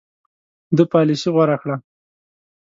[0.77, 1.75] ده پالیسي غوره کړه.